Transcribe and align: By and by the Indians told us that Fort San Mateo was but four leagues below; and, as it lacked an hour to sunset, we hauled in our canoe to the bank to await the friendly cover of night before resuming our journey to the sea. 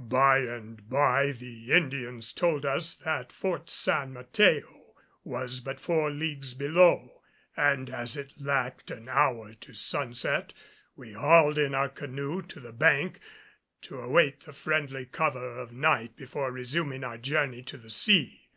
By 0.00 0.38
and 0.44 0.88
by 0.88 1.32
the 1.32 1.72
Indians 1.72 2.32
told 2.32 2.64
us 2.64 2.94
that 2.94 3.32
Fort 3.32 3.68
San 3.68 4.12
Mateo 4.12 4.94
was 5.24 5.58
but 5.58 5.80
four 5.80 6.08
leagues 6.08 6.54
below; 6.54 7.20
and, 7.56 7.90
as 7.90 8.16
it 8.16 8.34
lacked 8.40 8.92
an 8.92 9.08
hour 9.08 9.54
to 9.54 9.74
sunset, 9.74 10.52
we 10.94 11.14
hauled 11.14 11.58
in 11.58 11.74
our 11.74 11.88
canoe 11.88 12.42
to 12.42 12.60
the 12.60 12.72
bank 12.72 13.18
to 13.82 13.98
await 13.98 14.44
the 14.44 14.52
friendly 14.52 15.04
cover 15.04 15.56
of 15.58 15.72
night 15.72 16.14
before 16.14 16.52
resuming 16.52 17.02
our 17.02 17.18
journey 17.18 17.64
to 17.64 17.76
the 17.76 17.90
sea. 17.90 18.50